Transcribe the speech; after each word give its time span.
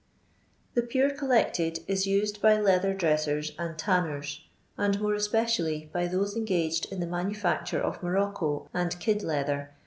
The 0.73 0.81
pure 0.81 1.11
collected 1.11 1.81
is 1.87 2.07
used 2.07 2.41
by 2.41 2.59
leather 2.59 2.91
dressers 2.91 3.51
and 3.59 3.77
tanners, 3.77 4.43
and 4.75 4.99
more 4.99 5.13
especially 5.13 5.91
by 5.93 6.07
those 6.07 6.35
engaged 6.35 6.91
in 6.91 6.99
the 7.01 7.05
manufacture 7.05 7.79
of 7.79 8.01
morocco 8.01 8.67
and 8.73 8.99
kid 8.99 9.19
leathec. 9.19 9.67